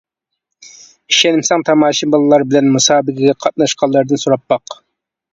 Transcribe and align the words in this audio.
ئىشەنمىسەڭ 1.15 1.65
تاماشىبىنلار 1.67 2.45
بىلەن 2.53 2.69
مۇسابىقىگە 2.77 3.35
قاتناشقانلاردىن 3.45 4.23
سوراپ 4.23 4.47
باق! 4.55 4.75